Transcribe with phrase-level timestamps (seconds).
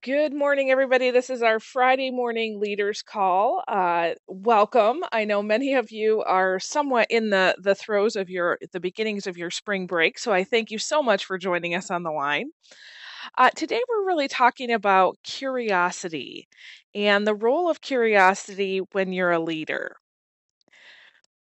[0.00, 1.10] Good morning, everybody.
[1.10, 3.64] This is our Friday morning leaders call.
[3.66, 5.02] Uh, welcome.
[5.10, 9.26] I know many of you are somewhat in the the throes of your the beginnings
[9.26, 12.12] of your spring break, so I thank you so much for joining us on the
[12.12, 12.50] line.
[13.38, 16.48] Uh, today, we're really talking about curiosity
[16.94, 19.96] and the role of curiosity when you're a leader.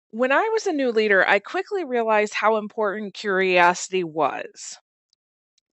[0.09, 4.79] When I was a new leader, I quickly realized how important curiosity was.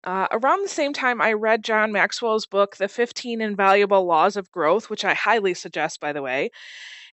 [0.04, 4.50] Uh, around the same time, I read John Maxwell's book, The 15 Invaluable Laws of
[4.50, 6.50] Growth, which I highly suggest, by the way.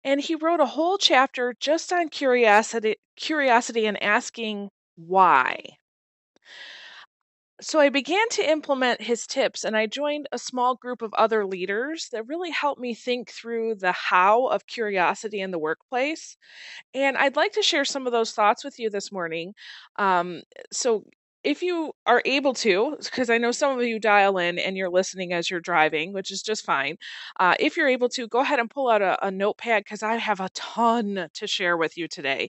[0.05, 5.79] And he wrote a whole chapter just on curiosity, curiosity and asking why.
[7.61, 11.47] So I began to implement his tips and I joined a small group of other
[11.47, 16.37] leaders that really helped me think through the how of curiosity in the workplace.
[16.95, 19.55] And I'd like to share some of those thoughts with you this morning.
[19.97, 21.05] Um, so
[21.45, 24.91] if you are able to, because I know some of you dial in and you're
[24.91, 26.97] listening as you're driving, which is just fine.
[27.39, 30.17] Uh, if you're able to, go ahead and pull out a, a notepad because I
[30.17, 32.49] have a ton to share with you today.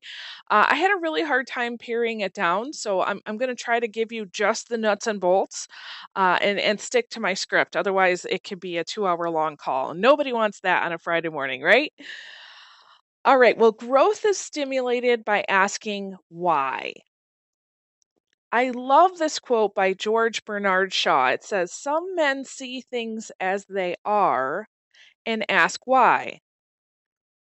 [0.50, 3.64] Uh, I had a really hard time paring it down, so I'm, I'm going to
[3.64, 5.68] try to give you just the nuts and bolts
[6.16, 7.76] uh, and, and stick to my script.
[7.76, 9.94] Otherwise, it could be a two hour long call.
[9.94, 11.92] Nobody wants that on a Friday morning, right?
[13.23, 16.94] All right, well, growth is stimulated by asking why.
[18.56, 21.28] I love this quote by George Bernard Shaw.
[21.28, 24.70] It says, Some men see things as they are
[25.25, 26.39] and ask why.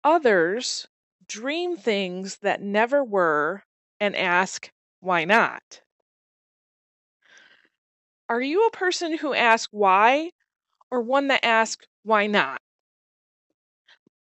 [0.03, 0.89] Others
[1.29, 3.65] dream things that never were
[4.01, 5.83] and ask why not.
[8.31, 10.31] Are you a person who asks why
[10.91, 12.63] or one that asks why not?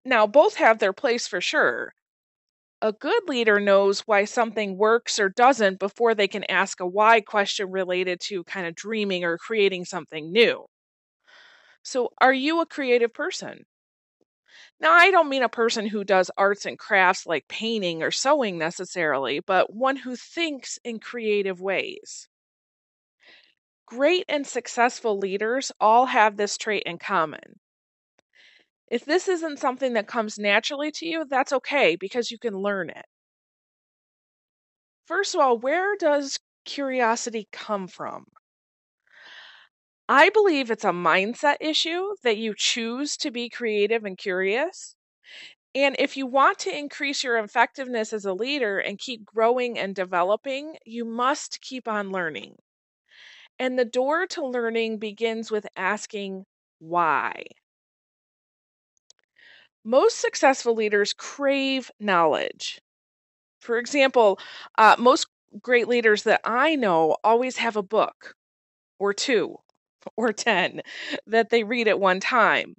[0.05, 1.95] Now, both have their place for sure,
[2.81, 7.21] a good leader knows why something works or doesn't before they can ask a why
[7.21, 10.65] question related to kind of dreaming or creating something new.
[11.81, 13.65] So, are you a creative person?
[14.79, 18.57] Now, I don't mean a person who does arts and crafts like painting or sewing
[18.57, 22.27] necessarily, but one who thinks in creative ways.
[23.87, 27.59] Great and successful leaders all have this trait in common.
[28.89, 32.89] If this isn't something that comes naturally to you, that's okay because you can learn
[32.89, 33.05] it.
[35.05, 38.27] First of all, where does curiosity come from?
[40.09, 44.97] I believe it's a mindset issue that you choose to be creative and curious.
[45.75, 49.95] And if you want to increase your effectiveness as a leader and keep growing and
[49.95, 52.57] developing, you must keep on learning.
[53.59, 56.47] And the door to learning begins with asking
[56.79, 57.43] why.
[59.87, 62.79] Most successful leaders crave knowledge.
[63.61, 64.39] For example,
[64.77, 65.27] uh, most
[65.61, 68.35] great leaders that I know always have a book
[68.99, 69.57] or two
[70.17, 70.81] or 10
[71.27, 72.75] that they read at one time.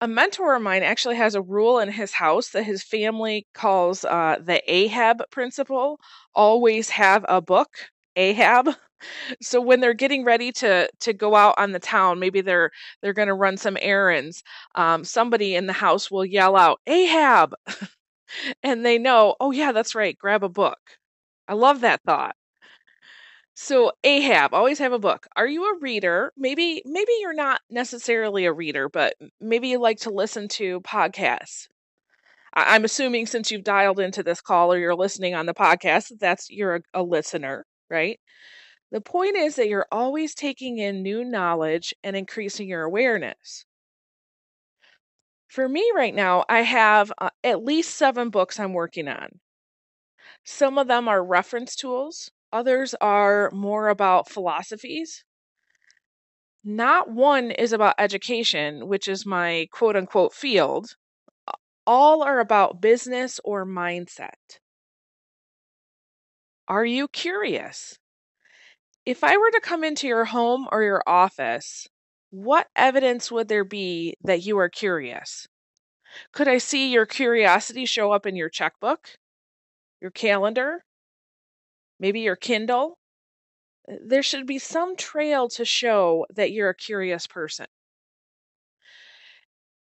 [0.00, 4.04] A mentor of mine actually has a rule in his house that his family calls
[4.04, 6.00] uh, the Ahab principle
[6.34, 7.90] always have a book.
[8.16, 8.70] Ahab.
[9.42, 12.70] So when they're getting ready to to go out on the town, maybe they're
[13.02, 14.42] they're going to run some errands.
[14.74, 17.54] Um, somebody in the house will yell out Ahab,
[18.62, 20.16] and they know, oh yeah, that's right.
[20.18, 20.78] Grab a book.
[21.48, 22.36] I love that thought.
[23.54, 25.26] So Ahab, always have a book.
[25.36, 26.32] Are you a reader?
[26.36, 31.68] Maybe maybe you're not necessarily a reader, but maybe you like to listen to podcasts.
[32.54, 36.12] I- am assuming since you've dialed into this call or you're listening on the podcast,
[36.20, 38.20] that's you're a, a listener, right?
[38.90, 43.64] The point is that you're always taking in new knowledge and increasing your awareness.
[45.48, 49.40] For me right now, I have uh, at least seven books I'm working on.
[50.44, 55.24] Some of them are reference tools, others are more about philosophies.
[56.64, 60.96] Not one is about education, which is my quote unquote field.
[61.86, 64.60] All are about business or mindset.
[66.68, 67.98] Are you curious?
[69.08, 71.88] If I were to come into your home or your office,
[72.28, 75.48] what evidence would there be that you are curious?
[76.32, 79.16] Could I see your curiosity show up in your checkbook,
[80.02, 80.84] your calendar,
[81.98, 82.98] maybe your Kindle?
[83.90, 87.66] Uh, there should be some trail to show that you're a curious person.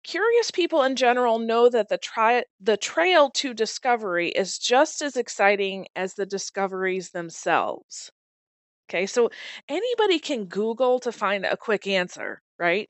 [0.03, 5.17] Curious people in general know that the, tri- the trail to discovery is just as
[5.17, 8.13] exciting as the discoveries themselves.
[8.89, 9.31] Okay, so
[9.69, 12.89] anybody can Google to find a quick answer, right?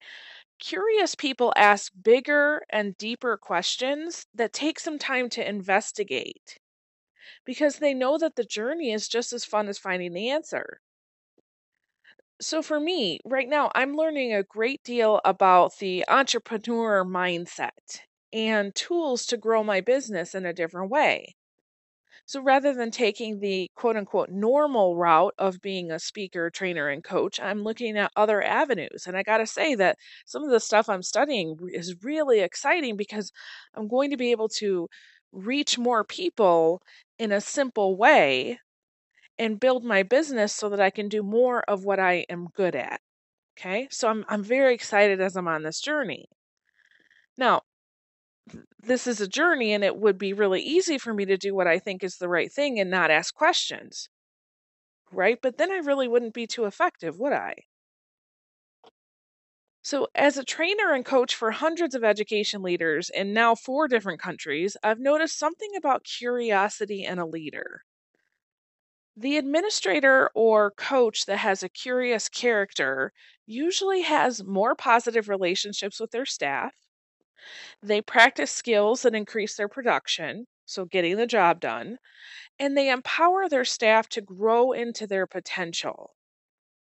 [0.60, 6.58] Curious people ask bigger and deeper questions that take some time to investigate
[7.44, 10.80] because they know that the journey is just as fun as finding the answer.
[12.40, 18.02] So, for me, right now, I'm learning a great deal about the entrepreneur mindset
[18.32, 21.34] and tools to grow my business in a different way.
[22.26, 27.02] So rather than taking the quote unquote normal route of being a speaker, trainer, and
[27.04, 29.06] coach, I'm looking at other avenues.
[29.06, 32.96] And I got to say that some of the stuff I'm studying is really exciting
[32.96, 33.32] because
[33.74, 34.88] I'm going to be able to
[35.32, 36.82] reach more people
[37.18, 38.58] in a simple way
[39.38, 42.74] and build my business so that I can do more of what I am good
[42.74, 43.00] at.
[43.58, 43.88] Okay?
[43.90, 46.26] So I'm I'm very excited as I'm on this journey.
[47.36, 47.62] Now,
[48.78, 51.66] this is a journey and it would be really easy for me to do what
[51.66, 54.08] I think is the right thing and not ask questions.
[55.10, 55.40] Right?
[55.40, 57.64] But then I really wouldn't be too effective, would I?
[59.82, 64.20] So, as a trainer and coach for hundreds of education leaders in now four different
[64.20, 67.84] countries, I've noticed something about curiosity in a leader.
[69.16, 73.12] The administrator or coach that has a curious character
[73.44, 76.83] usually has more positive relationships with their staff
[77.82, 81.98] they practice skills that increase their production, so getting the job done,
[82.58, 86.14] and they empower their staff to grow into their potential,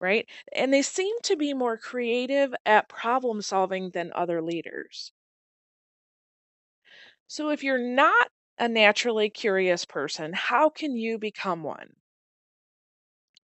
[0.01, 0.29] right?
[0.53, 5.13] And they seem to be more creative at problem solving than other leaders.
[7.27, 11.97] So if you're not a naturally curious person, how can you become one?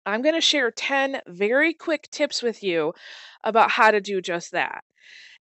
[0.05, 2.93] I'm going to share 10 very quick tips with you
[3.44, 4.85] about how to do just that.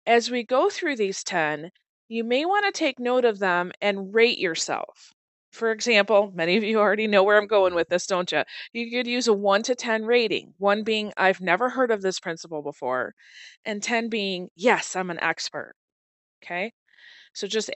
[0.07, 1.71] As we go through these 10,
[2.09, 5.13] you may want to take note of them and rate yourself.
[5.51, 8.43] For example, many of you already know where I'm going with this, don't you?
[8.73, 12.19] You could use a 1 to 10 rating, 1 being I've never heard of this
[12.21, 13.15] principle before,
[13.65, 15.75] and 10 being yes, I'm an expert.
[16.45, 16.73] Okay?
[17.35, 17.71] So just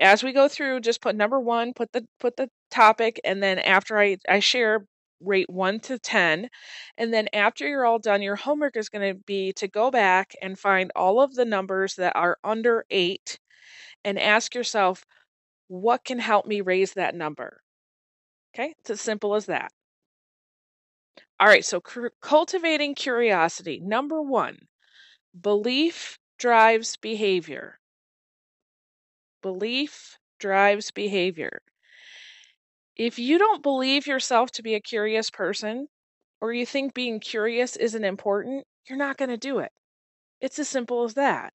[0.00, 3.58] as we go through, just put number 1, put the put the topic and then
[3.60, 4.86] after I I share
[5.20, 6.48] rate 1 to 10.
[6.96, 10.34] And then after you're all done, your homework is going to be to go back
[10.42, 13.38] and find all of the numbers that are under 8
[14.04, 15.04] and ask yourself,
[15.68, 17.60] what can help me raise that number?
[18.54, 19.72] Okay, it's as simple as that.
[21.40, 21.80] All right, so
[22.20, 23.80] cultivating curiosity.
[23.80, 24.58] Number one,
[25.40, 27.78] belief drives behavior.
[29.42, 31.62] Belief drives behavior.
[32.98, 35.88] If you don't believe yourself to be a curious person,
[36.38, 39.72] or you think being curious isn't important, you're not going to do it.
[40.40, 41.54] It's as simple as that.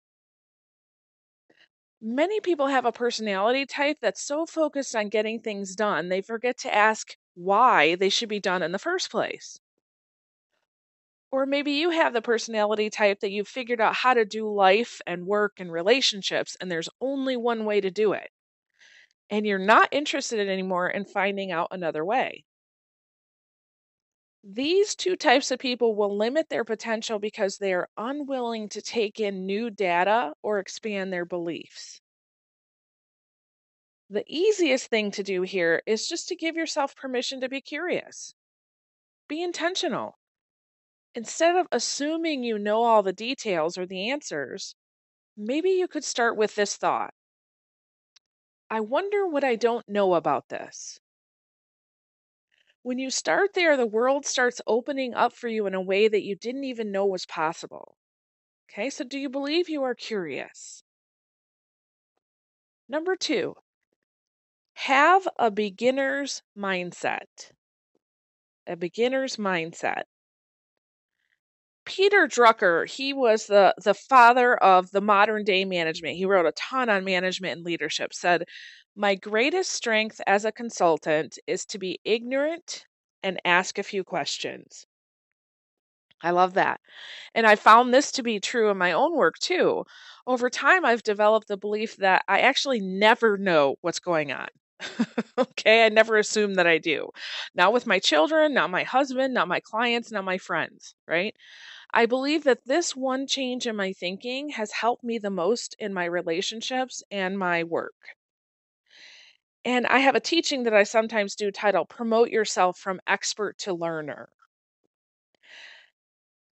[2.03, 6.59] Many people have a personality type that's so focused on getting things done, they forget
[6.59, 9.59] to ask why they should be done in the first place.
[11.33, 15.00] Or maybe you have the personality type that you've figured out how to do life
[15.05, 18.31] and work and relationships, and there's only one way to do it.
[19.32, 22.44] And you're not interested anymore in finding out another way.
[24.44, 29.19] These two types of people will limit their potential because they are unwilling to take
[29.19, 32.00] in new data or expand their beliefs.
[34.08, 38.35] The easiest thing to do here is just to give yourself permission to be curious.
[39.28, 40.19] Be intentional.
[41.14, 44.76] Instead of assuming you know all the details or the answers,
[45.37, 47.14] maybe you could start with this thought
[48.73, 50.99] I wonder what I don't know about this.
[52.83, 56.23] When you start there, the world starts opening up for you in a way that
[56.23, 57.97] you didn't even know was possible.
[58.71, 60.85] Okay, so do you believe you are curious?
[62.88, 63.57] Number two,
[64.75, 67.52] have a beginner's mindset.
[68.67, 70.05] A beginner's mindset.
[71.85, 76.17] Peter Drucker, he was the, the father of the modern day management.
[76.17, 78.45] He wrote a ton on management and leadership, said,
[78.97, 82.87] My greatest strength as a consultant is to be ignorant
[83.23, 84.87] and ask a few questions.
[86.21, 86.81] I love that.
[87.35, 89.85] And I found this to be true in my own work too.
[90.27, 94.49] Over time, I've developed the belief that I actually never know what's going on.
[95.38, 97.11] okay, I never assume that I do.
[97.55, 101.35] Not with my children, not my husband, not my clients, not my friends, right?
[101.93, 105.95] I believe that this one change in my thinking has helped me the most in
[105.95, 107.95] my relationships and my work.
[109.64, 113.73] And I have a teaching that I sometimes do titled Promote Yourself from Expert to
[113.73, 114.29] Learner.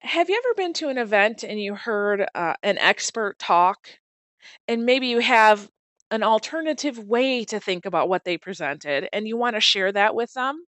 [0.01, 3.89] Have you ever been to an event and you heard uh, an expert talk,
[4.69, 5.71] and maybe you have
[6.11, 10.15] an alternative way to think about what they presented, and you want to share that
[10.15, 10.67] with them?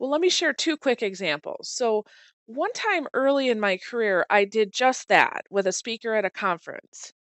[0.00, 1.68] Well, let me share two quick examples.
[1.68, 2.04] So,
[2.46, 6.30] one time early in my career, I did just that with a speaker at a
[6.30, 7.12] conference.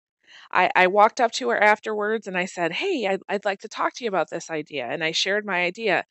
[0.52, 3.70] I, I walked up to her afterwards and I said, Hey, I'd, I'd like to
[3.70, 4.88] talk to you about this idea.
[4.88, 6.06] And I shared my idea,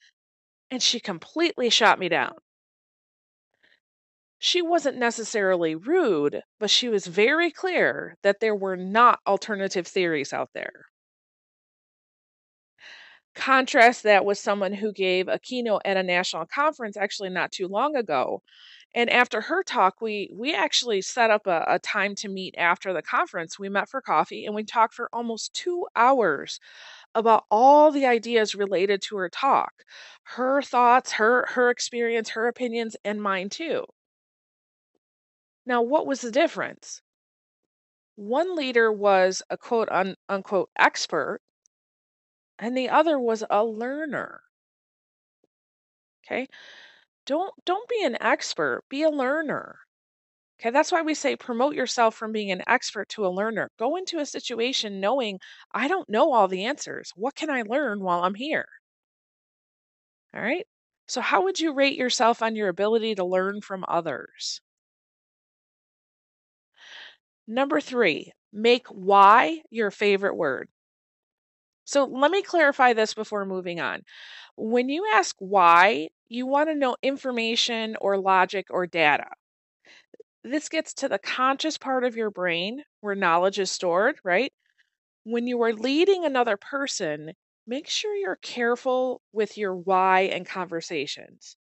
[0.70, 2.34] and she completely shot me down.
[4.40, 10.32] She wasn't necessarily rude, but she was very clear that there were not alternative theories
[10.32, 10.86] out there.
[13.34, 17.66] Contrast that with someone who gave a keynote at a national conference actually not too
[17.68, 18.42] long ago.
[18.94, 22.92] And after her talk, we we actually set up a, a time to meet after
[22.92, 23.58] the conference.
[23.58, 26.60] We met for coffee and we talked for almost two hours
[27.14, 29.72] about all the ideas related to her talk,
[30.24, 33.84] her thoughts, her her experience, her opinions, and mine too.
[35.68, 37.00] Now, what was the difference?
[38.16, 39.88] One leader was a quote
[40.28, 41.40] unquote expert,
[42.56, 44.44] and the other was a learner.
[46.24, 46.46] Okay?
[47.26, 49.80] Don't don't be an expert, be a learner.
[50.60, 53.70] Okay, that's why we say promote yourself from being an expert to a learner.
[53.78, 55.40] Go into a situation knowing
[55.72, 57.12] I don't know all the answers.
[57.16, 58.68] What can I learn while I'm here?
[60.32, 60.66] All right.
[61.06, 64.62] So, how would you rate yourself on your ability to learn from others?
[67.48, 70.68] Number three, make why your favorite word.
[71.84, 74.04] So, let me clarify this before moving on.
[74.56, 79.30] When you ask why, you want to know information or logic or data.
[80.42, 84.52] This gets to the conscious part of your brain where knowledge is stored, right?
[85.24, 87.34] When you are leading another person,
[87.66, 91.57] make sure you're careful with your why and conversations.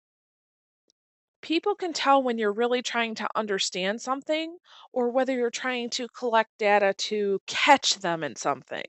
[1.47, 4.59] People can tell when you're really trying to understand something
[4.93, 8.85] or whether you're trying to collect data to catch them in something.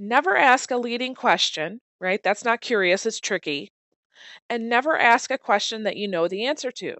[0.00, 2.20] Never ask a leading question, right?
[2.24, 3.70] That's not curious, it's tricky.
[4.48, 6.96] And never ask a question that you know the answer to.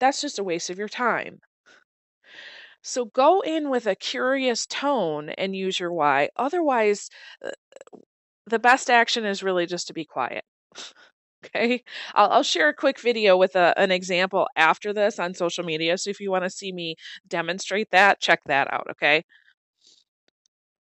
[0.00, 1.42] That's just a waste of your time.
[2.82, 6.28] So go in with a curious tone and use your why.
[6.36, 7.08] Otherwise,
[7.42, 7.50] uh,
[8.46, 10.44] the best action is really just to be quiet.
[11.44, 11.82] Okay.
[12.14, 15.96] I'll, I'll share a quick video with a, an example after this on social media.
[15.96, 16.96] So if you want to see me
[17.28, 18.86] demonstrate that, check that out.
[18.90, 19.24] Okay.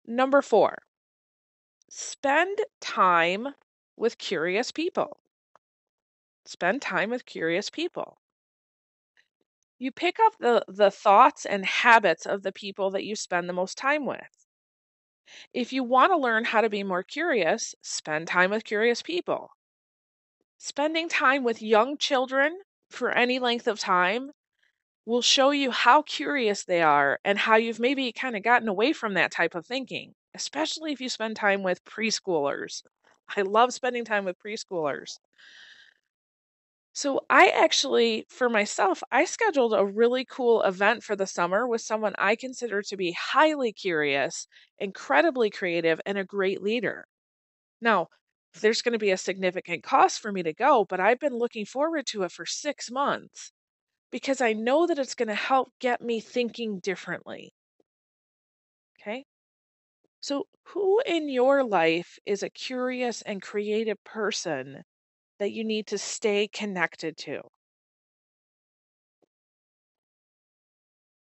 [0.09, 0.78] Number four,
[1.90, 3.55] spend time
[3.95, 5.19] with curious people.
[6.47, 8.19] Spend time with curious people.
[9.76, 13.52] You pick up the, the thoughts and habits of the people that you spend the
[13.52, 14.47] most time with.
[15.52, 19.50] If you want to learn how to be more curious, spend time with curious people.
[20.59, 22.61] Spending time with young children
[22.91, 24.33] for any length of time
[25.07, 28.93] will show you how curious they are and how you've maybe kind of gotten away
[28.93, 32.83] from that type of thinking, especially if you spend time with preschoolers.
[33.37, 35.19] I love spending time with preschoolers.
[36.93, 41.81] So, I actually, for myself, I scheduled a really cool event for the summer with
[41.81, 44.47] someone I consider to be highly curious,
[44.79, 47.07] incredibly creative, and a great leader.
[47.81, 48.09] Now,
[48.55, 51.64] there's going to be a significant cost for me to go, but I've been looking
[51.67, 53.52] forward to it for six months
[54.11, 57.55] because I know that it's going to help get me thinking differently.
[59.00, 59.25] Okay.
[60.21, 64.85] So, who in your life is a curious and creative person
[65.38, 67.43] that you need to stay connected to?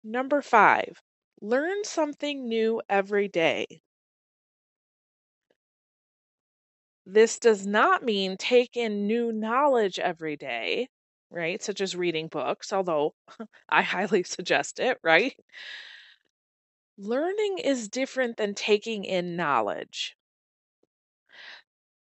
[0.04, 1.02] Number five,
[1.42, 3.82] learn something new every day.
[7.06, 10.90] This does not mean take in new knowledge every day,
[11.30, 11.62] right?
[11.62, 13.14] Such as reading books, although
[13.70, 15.34] I highly suggest it, right?
[16.98, 20.14] Learning is different than taking in knowledge.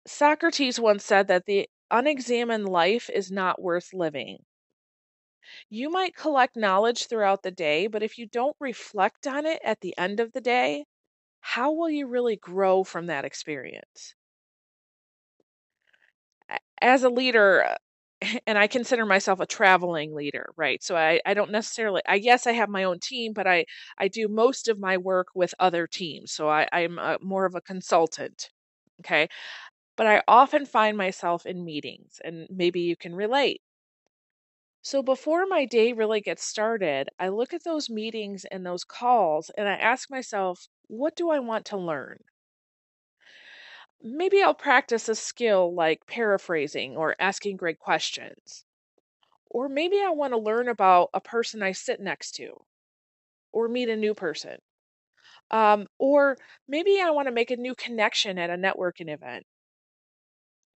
[0.06, 4.44] Socrates once said that the unexamined life is not worth living.
[5.70, 9.80] You might collect knowledge throughout the day, but if you don't reflect on it at
[9.80, 10.84] the end of the day,
[11.40, 14.14] how will you really grow from that experience?
[16.82, 17.76] As a leader,
[18.22, 20.82] eh, and I consider myself a traveling leader, right?
[20.82, 23.66] So I, I don't necessarily, I yes, I have my own team, but I,
[23.98, 26.32] I do most of my work with other teams.
[26.32, 28.50] So I, I'm a, more of a consultant,
[29.00, 29.28] okay?
[29.96, 33.62] But I often find myself in meetings, and maybe you can relate.
[34.82, 39.48] So before my day really gets started, I look at those meetings and those calls
[39.56, 42.22] and I ask myself, what do I want to learn?
[44.02, 48.66] Maybe I'll practice a skill like paraphrasing or asking great questions.
[49.50, 52.64] Or maybe I want to learn about a person I sit next to
[53.52, 54.60] or meet a new person.
[55.50, 56.38] Um, or
[56.68, 59.46] maybe I want to make a new connection at a networking event.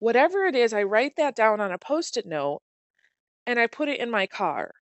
[0.00, 2.62] Whatever it is, I write that down on a post it note
[3.46, 4.74] and I put it in my car.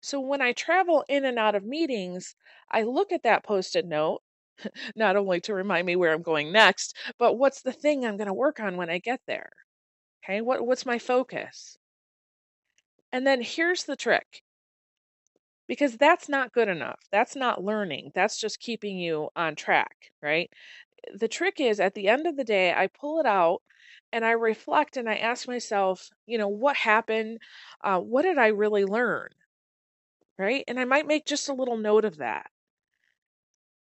[0.00, 2.34] So when I travel in and out of meetings,
[2.70, 4.22] I look at that post it note
[4.96, 8.26] not only to remind me where I'm going next, but what's the thing I'm going
[8.28, 9.50] to work on when I get there?
[10.24, 11.78] Okay, what, what's my focus?
[13.10, 14.44] And then here's the trick
[15.68, 17.00] because that's not good enough.
[17.10, 18.12] That's not learning.
[18.14, 20.50] That's just keeping you on track, right?
[21.14, 23.62] The trick is at the end of the day, I pull it out
[24.12, 27.40] and I reflect and I ask myself, you know, what happened?
[27.82, 29.30] Uh, what did I really learn?
[30.38, 30.64] Right.
[30.66, 32.50] And I might make just a little note of that.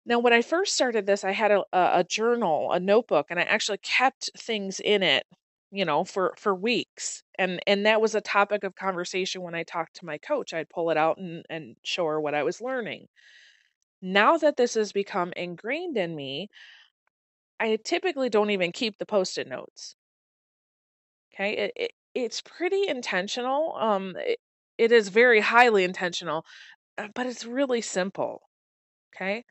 [0.08, 3.44] Now, when I first started this, I had a, a, journal, a notebook, and I
[3.44, 5.26] actually kept things in it
[5.72, 9.64] you know for for weeks and and that was a topic of conversation when i
[9.64, 12.62] talked to my coach i'd pull it out and and show her what i was
[12.62, 13.06] learning.
[14.02, 16.50] Now that this has become ingrained in me
[17.60, 19.96] i typically don't even keep the post-it notes.
[21.34, 24.40] Okay it, it it's pretty intentional um it,
[24.78, 26.46] it is very highly intentional
[26.98, 28.42] uh, but it's really simple
[29.16, 29.44] okay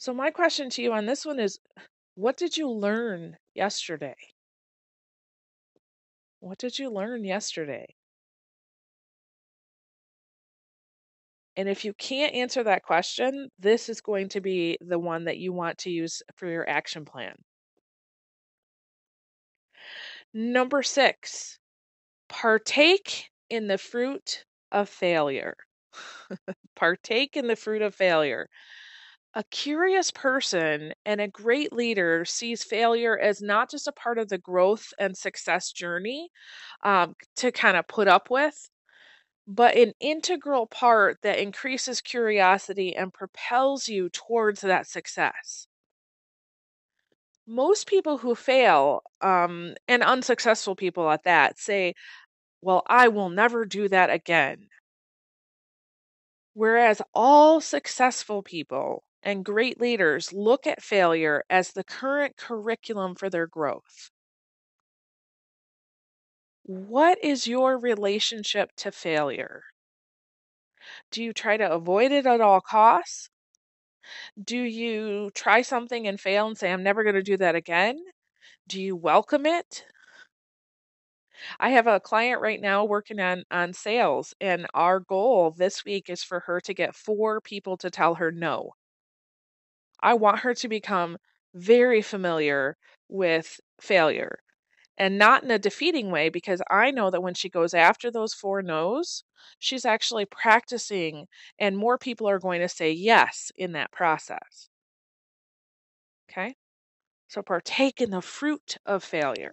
[0.00, 1.60] so my question to you on this one is
[2.16, 4.16] what did you learn yesterday
[6.40, 7.86] what did you learn yesterday
[11.56, 15.36] And if you can't answer that question, this is going to be the one that
[15.36, 17.34] you want to use for your action plan.
[20.32, 21.58] Number six,
[22.28, 25.56] partake in the fruit of failure.
[26.76, 28.48] partake in the fruit of failure.
[29.34, 34.28] A curious person and a great leader sees failure as not just a part of
[34.28, 36.30] the growth and success journey
[36.82, 38.70] um, to kind of put up with,
[39.46, 45.68] but an integral part that increases curiosity and propels you towards that success.
[47.46, 51.94] Most people who fail, um, and unsuccessful people at that, say,
[52.62, 54.68] Well, I will never do that again.
[56.54, 63.30] Whereas all successful people and great leaders look at failure as the current curriculum for
[63.30, 64.10] their growth.
[66.64, 69.64] What is your relationship to failure?
[71.12, 73.30] Do you try to avoid it at all costs?
[74.42, 77.98] Do you try something and fail and say, I'm never going to do that again?
[78.68, 79.86] Do you welcome it?
[81.60, 86.10] I have a client right now working on on sales and our goal this week
[86.10, 88.72] is for her to get 4 people to tell her no.
[90.02, 91.18] I want her to become
[91.54, 92.76] very familiar
[93.08, 94.40] with failure
[94.98, 98.34] and not in a defeating way because I know that when she goes after those
[98.34, 99.24] 4 no's,
[99.58, 104.68] she's actually practicing and more people are going to say yes in that process.
[106.30, 106.56] Okay?
[107.28, 109.52] So partake in the fruit of failure.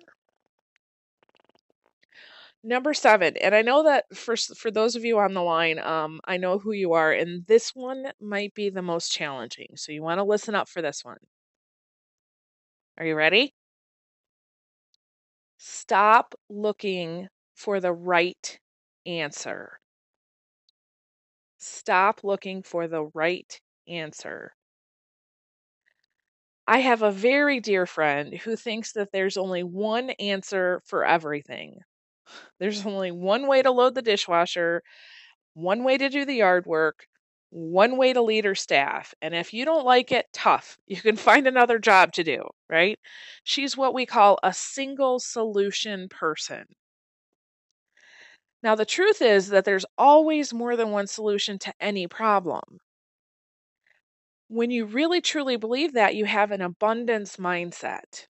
[2.63, 6.19] Number seven, and I know that for for those of you on the line, um,
[6.25, 9.75] I know who you are, and this one might be the most challenging.
[9.75, 11.17] So you want to listen up for this one.
[12.97, 13.55] Are you ready?
[15.59, 18.59] Stop looking for the right
[19.05, 19.79] answer.
[21.59, 24.55] Stop looking for the right answer.
[26.67, 31.81] I have a very dear friend who thinks that there's only one answer for everything.
[32.59, 34.83] There's only one way to load the dishwasher,
[35.55, 37.07] one way to do the yard work,
[37.49, 39.13] one way to lead her staff.
[39.21, 40.77] And if you don't like it, tough.
[40.87, 42.99] You can find another job to do, right?
[43.43, 46.65] She's what we call a single solution person.
[48.61, 52.81] Now, the truth is that there's always more than one solution to any problem.
[54.49, 58.27] When you really truly believe that, you have an abundance mindset.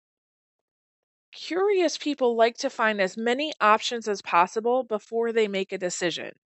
[1.32, 6.38] Curious people like to find as many options as possible before they make a decision.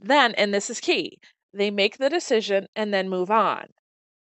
[0.00, 1.20] Then, and this is key,
[1.52, 3.72] they make the decision and then move on.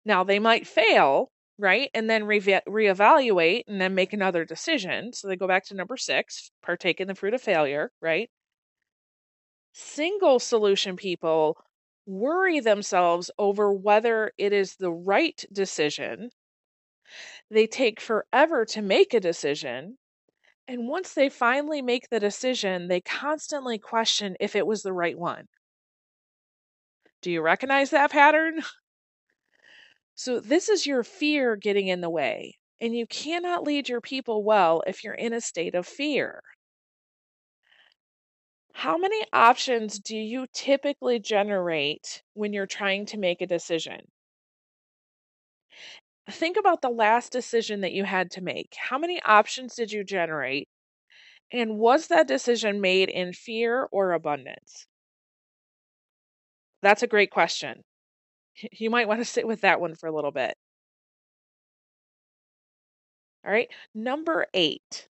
[0.05, 1.91] Now, they might fail, right?
[1.95, 5.13] And then re- reevaluate and then make another decision.
[5.13, 8.31] So they go back to number six, partake in the fruit of failure, right?
[9.75, 11.59] Single solution people
[12.07, 16.31] worry themselves over whether it is the right decision.
[17.48, 19.96] They take forever to make a decision.
[20.68, 25.18] And once they finally make the decision, they constantly question if it was the right
[25.18, 25.48] one.
[27.22, 28.62] Do you recognize that pattern?
[30.16, 34.42] So, this is your fear getting in the way, and you cannot lead your people
[34.42, 36.42] well if you're in a state of fear.
[38.74, 44.11] How many options do you typically generate when you're trying to make a decision?
[46.31, 48.75] Think about the last decision that you had to make.
[48.79, 50.69] How many options did you generate?
[51.53, 54.87] And was that decision made in fear or abundance?
[56.83, 57.83] That's a great question.
[58.73, 60.57] You might want to sit with that one for a little bit.
[63.45, 63.71] All right.
[63.95, 65.09] Number eight.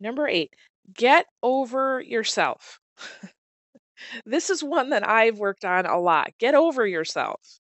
[0.00, 0.54] Number eight,
[0.92, 2.80] Get over yourself.
[4.24, 6.32] this is one that I've worked on a lot.
[6.38, 7.60] Get over yourself.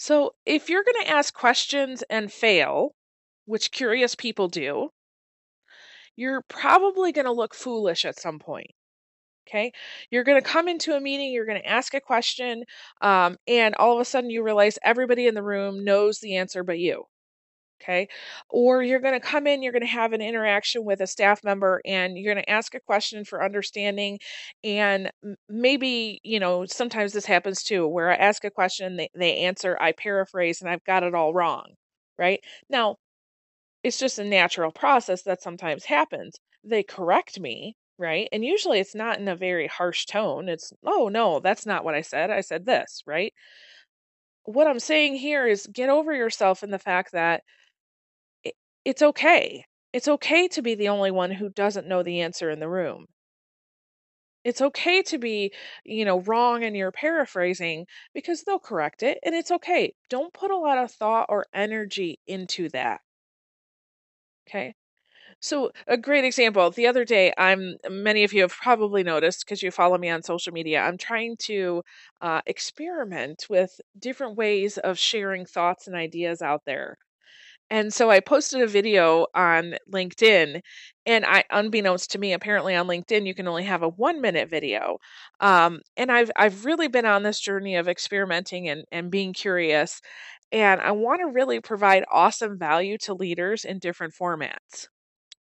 [0.00, 2.96] So, if you're going to ask questions and fail,
[3.44, 4.90] which curious people do,
[6.16, 8.70] you're probably going to look foolish at some point.
[9.48, 9.72] Okay.
[10.10, 12.64] You're going to come into a meeting, you're going to ask a question,
[13.02, 16.64] um, and all of a sudden you realize everybody in the room knows the answer
[16.64, 17.06] but you.
[17.82, 18.08] Okay.
[18.50, 21.42] Or you're going to come in, you're going to have an interaction with a staff
[21.42, 24.18] member and you're going to ask a question for understanding.
[24.62, 25.10] And
[25.48, 29.78] maybe, you know, sometimes this happens too, where I ask a question, they, they answer,
[29.80, 31.74] I paraphrase, and I've got it all wrong.
[32.18, 32.40] Right.
[32.68, 32.96] Now,
[33.82, 36.36] it's just a natural process that sometimes happens.
[36.64, 38.28] They correct me, right?
[38.32, 40.48] And usually it's not in a very harsh tone.
[40.50, 42.30] It's, oh, no, that's not what I said.
[42.30, 43.32] I said this, right?
[44.44, 47.42] What I'm saying here is get over yourself in the fact that
[48.84, 49.64] it's okay.
[49.92, 53.06] It's okay to be the only one who doesn't know the answer in the room.
[54.44, 59.34] It's okay to be, you know, wrong in your paraphrasing because they'll correct it and
[59.34, 59.94] it's okay.
[60.10, 63.00] Don't put a lot of thought or energy into that.
[64.48, 64.74] Okay.
[65.40, 66.70] So, a great example.
[66.70, 70.22] The other day, I'm many of you have probably noticed because you follow me on
[70.22, 70.80] social media.
[70.82, 71.82] I'm trying to
[72.20, 76.98] uh, experiment with different ways of sharing thoughts and ideas out there.
[77.70, 80.60] And so I posted a video on LinkedIn,
[81.06, 84.48] and I, unbeknownst to me, apparently on LinkedIn you can only have a one minute
[84.50, 84.98] video.
[85.40, 90.00] Um, and I've I've really been on this journey of experimenting and and being curious,
[90.52, 94.88] and I want to really provide awesome value to leaders in different formats.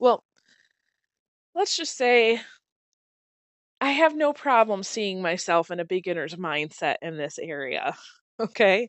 [0.00, 0.24] Well,
[1.54, 2.40] let's just say
[3.80, 7.96] I have no problem seeing myself in a beginner's mindset in this area.
[8.40, 8.88] Okay.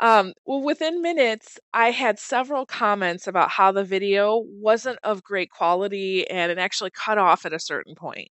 [0.00, 5.50] Um, well, within minutes, I had several comments about how the video wasn't of great
[5.50, 8.30] quality and it actually cut off at a certain point.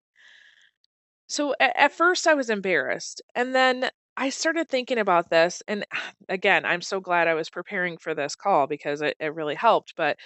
[1.28, 3.22] So at, first, I was embarrassed.
[3.36, 5.62] And then I started thinking about this.
[5.68, 5.86] And
[6.30, 9.94] again, I'm so glad I was preparing for this call because it, it really helped.
[9.96, 10.18] But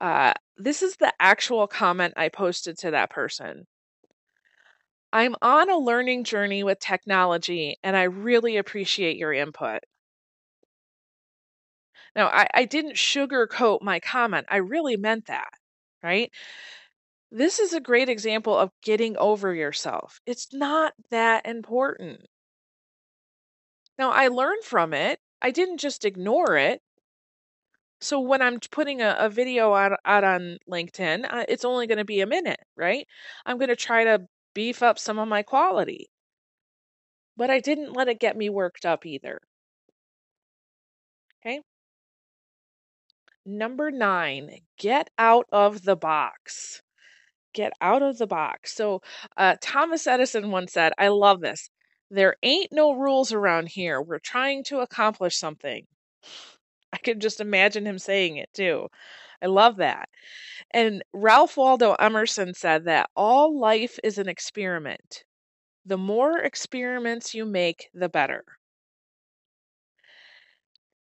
[0.00, 3.66] uh, this is the actual comment I posted to that person.
[5.16, 9.80] I'm on a learning journey with technology and I really appreciate your input.
[12.14, 15.48] Now, I, I didn't sugarcoat my comment, I really meant that,
[16.02, 16.30] right?
[17.30, 20.20] This is a great example of getting over yourself.
[20.26, 22.26] It's not that important.
[23.98, 26.82] Now, I learned from it, I didn't just ignore it.
[28.02, 31.96] So when I'm putting a, a video out, out on LinkedIn, uh, it's only going
[31.96, 33.06] to be a minute, right?
[33.46, 36.08] I'm going to try to beef up some of my quality.
[37.36, 39.38] But I didn't let it get me worked up either.
[41.38, 41.60] Okay.
[43.44, 46.80] Number nine, get out of the box.
[47.52, 48.74] Get out of the box.
[48.74, 49.02] So,
[49.36, 51.68] uh, Thomas Edison once said, I love this.
[52.10, 54.00] There ain't no rules around here.
[54.00, 55.86] We're trying to accomplish something.
[56.94, 58.88] I can just imagine him saying it too.
[59.46, 60.08] I love that.
[60.72, 65.22] And Ralph Waldo Emerson said that all life is an experiment.
[65.84, 68.44] The more experiments you make, the better.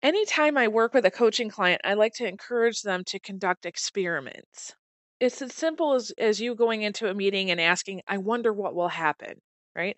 [0.02, 4.74] Anytime I work with a coaching client, I like to encourage them to conduct experiments.
[5.22, 8.76] It's as simple as, as you going into a meeting and asking, I wonder what
[8.76, 9.36] will happen,
[9.74, 9.96] right?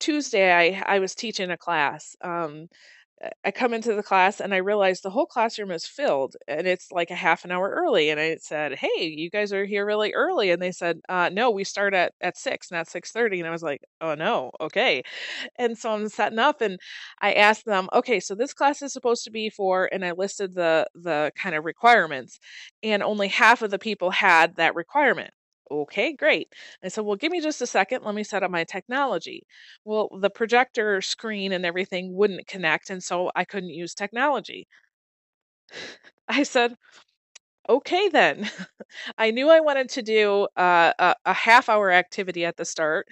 [0.00, 2.16] Tuesday, I, I was teaching a class.
[2.20, 2.66] Um,
[3.44, 6.92] I come into the class and I realize the whole classroom is filled and it's
[6.92, 8.10] like a half an hour early.
[8.10, 10.50] And I said, Hey, you guys are here really early.
[10.50, 13.40] And they said, uh, no, we start at, at six, not 630.
[13.40, 14.52] And I was like, oh no.
[14.60, 15.02] Okay.
[15.58, 16.78] And so I'm setting up and
[17.20, 20.54] I asked them, okay, so this class is supposed to be for, and I listed
[20.54, 22.38] the, the kind of requirements
[22.82, 25.30] and only half of the people had that requirement.
[25.70, 26.54] Okay, great.
[26.82, 28.02] I said, Well, give me just a second.
[28.04, 29.46] Let me set up my technology.
[29.84, 34.66] Well, the projector screen and everything wouldn't connect, and so I couldn't use technology.
[36.28, 36.74] I said,
[37.68, 38.50] Okay, then.
[39.18, 43.06] I knew I wanted to do uh, a, a half hour activity at the start.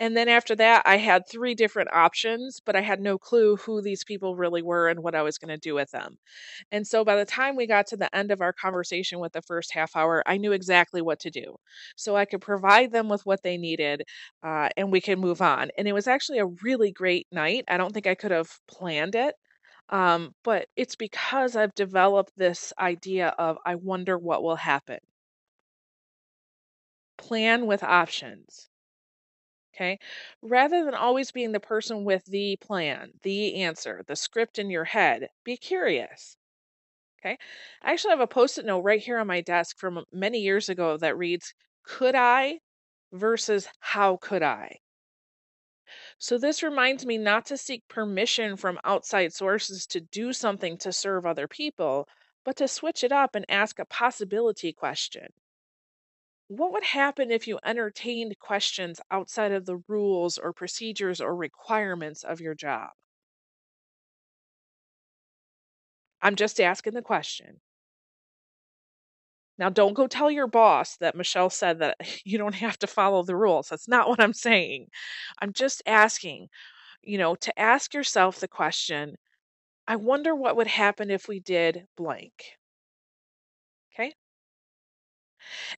[0.00, 3.82] And then after that, I had three different options, but I had no clue who
[3.82, 6.18] these people really were and what I was going to do with them.
[6.72, 9.42] And so by the time we got to the end of our conversation with the
[9.42, 11.56] first half hour, I knew exactly what to do.
[11.96, 14.04] So I could provide them with what they needed
[14.44, 15.70] uh, and we could move on.
[15.78, 17.64] And it was actually a really great night.
[17.68, 19.34] I don't think I could have planned it.
[19.92, 24.98] Um, but it's because I've developed this idea of I wonder what will happen.
[27.16, 28.68] Plan with options.
[29.74, 29.98] Okay.
[30.40, 34.84] Rather than always being the person with the plan, the answer, the script in your
[34.84, 36.36] head, be curious.
[37.20, 37.38] Okay.
[37.82, 40.68] I actually have a post it note right here on my desk from many years
[40.68, 42.60] ago that reads could I
[43.12, 44.80] versus how could I.
[46.22, 50.90] So, this reminds me not to seek permission from outside sources to do something to
[50.90, 52.08] serve other people,
[52.44, 55.34] but to switch it up and ask a possibility question.
[56.46, 62.22] What would happen if you entertained questions outside of the rules or procedures or requirements
[62.22, 62.92] of your job?
[66.22, 67.60] I'm just asking the question.
[69.62, 71.96] Now, don't go tell your boss that Michelle said that
[72.26, 73.68] you don't have to follow the rules.
[73.68, 74.88] That's not what I'm saying.
[75.40, 76.48] I'm just asking,
[77.02, 79.16] you know, to ask yourself the question
[79.88, 82.56] I wonder what would happen if we did blank.
[83.94, 84.14] Okay.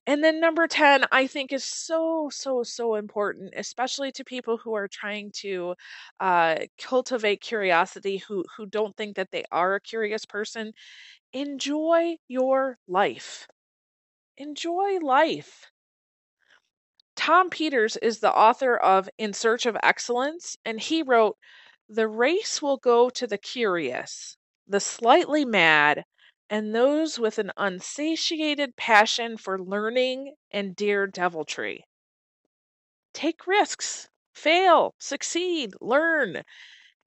[0.07, 4.73] And then number 10, I think is so, so, so important, especially to people who
[4.73, 5.75] are trying to
[6.19, 10.73] uh, cultivate curiosity, who, who don't think that they are a curious person.
[11.33, 13.47] Enjoy your life.
[14.37, 15.71] Enjoy life.
[17.15, 21.37] Tom Peters is the author of In Search of Excellence, and he wrote,
[21.87, 24.35] The race will go to the curious,
[24.67, 26.03] the slightly mad,
[26.49, 31.85] and those with an unsatiated passion for learning and daredeviltry.
[33.13, 36.43] Take risks, fail, succeed, learn.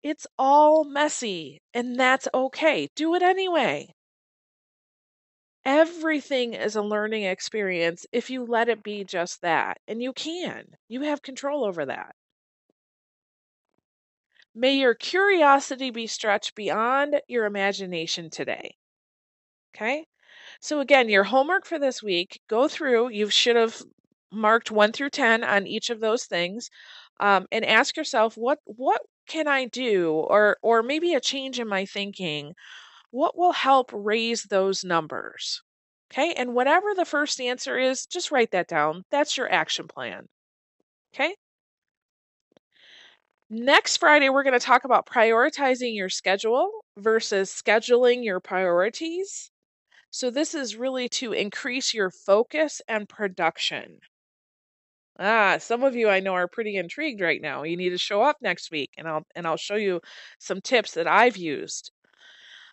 [0.03, 2.89] It's all messy, and that's okay.
[2.95, 3.95] Do it anyway.
[5.69, 9.81] Everything is a learning experience if you let it be just that.
[9.87, 12.17] And you can, you have control over that.
[14.55, 18.77] May your curiosity be stretched beyond your imagination today.
[19.75, 20.07] Okay?
[20.61, 23.83] So, again, your homework for this week go through, you should have
[24.33, 26.71] marked 1 through 10 on each of those things
[27.21, 31.69] um, and ask yourself what what can i do or or maybe a change in
[31.69, 32.55] my thinking
[33.11, 35.63] what will help raise those numbers
[36.13, 40.29] okay and whatever the first answer is just write that down that's your action plan
[41.15, 41.35] okay
[43.51, 49.51] Next Friday, we're going to talk about prioritizing your schedule versus scheduling your priorities.
[50.11, 54.01] So, this is really to increase your focus and production.
[55.21, 57.63] Ah, some of you I know are pretty intrigued right now.
[57.63, 60.01] You need to show up next week and I'll and I'll show you
[60.41, 61.91] some tips that I've used.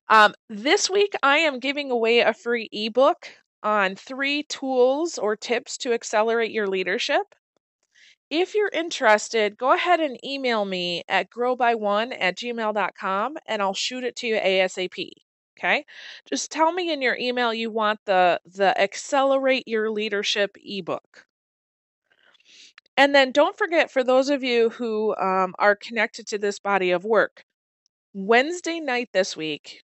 [0.09, 3.29] Um, this week I am giving away a free ebook
[3.63, 7.35] on three tools or tips to accelerate your leadership.
[8.29, 14.03] If you're interested, go ahead and email me at growby1 at gmail.com and I'll shoot
[14.03, 15.09] it to you ASAP.
[15.57, 15.85] Okay.
[16.29, 21.25] Just tell me in your email you want the the accelerate your leadership ebook.
[22.97, 26.91] And then don't forget, for those of you who um, are connected to this body
[26.91, 27.45] of work,
[28.13, 29.83] Wednesday night this week,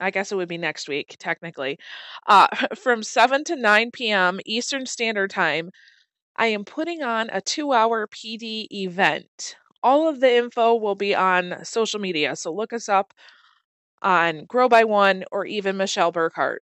[0.00, 1.78] I guess it would be next week, technically,
[2.26, 4.40] uh, from 7 to 9 p.m.
[4.46, 5.70] Eastern Standard Time,
[6.36, 9.56] I am putting on a two hour PD event.
[9.82, 13.14] All of the info will be on social media, so look us up
[14.02, 16.58] on Grow by One or even Michelle Burkhart.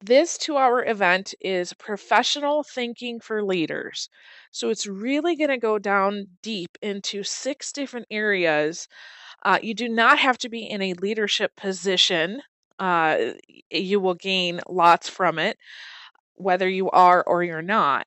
[0.00, 4.08] This two hour event is professional thinking for leaders.
[4.52, 8.86] So it's really going to go down deep into six different areas.
[9.44, 12.42] Uh, you do not have to be in a leadership position,
[12.78, 13.32] uh,
[13.70, 15.58] you will gain lots from it,
[16.34, 18.06] whether you are or you're not.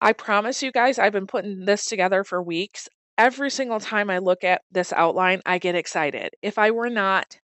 [0.00, 2.88] I promise you guys, I've been putting this together for weeks.
[3.18, 6.30] Every single time I look at this outline, I get excited.
[6.42, 7.38] If I were not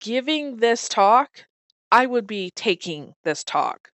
[0.00, 1.46] giving this talk,
[1.92, 3.90] I would be taking this talk.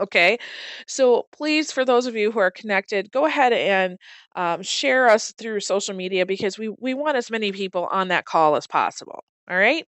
[0.00, 0.38] Okay,
[0.86, 3.98] so please, for those of you who are connected, go ahead and
[4.36, 8.24] um, share us through social media because we, we want as many people on that
[8.24, 9.24] call as possible.
[9.48, 9.86] All right.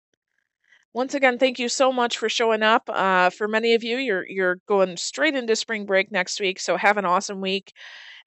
[0.94, 2.88] Once again, thank you so much for showing up.
[2.88, 6.76] Uh, for many of you, you're you're going straight into spring break next week, so
[6.76, 7.72] have an awesome week.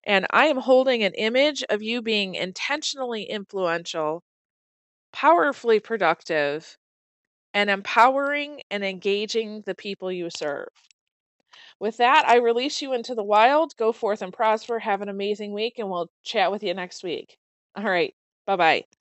[0.06, 4.24] And I am holding an image of you being intentionally influential,
[5.14, 6.78] powerfully productive,
[7.58, 10.68] and empowering and engaging the people you serve.
[11.80, 13.76] With that, I release you into the wild.
[13.78, 14.78] Go forth and prosper.
[14.80, 17.38] Have an amazing week, and we'll chat with you next week.
[17.76, 18.14] All right.
[18.46, 18.97] Bye bye.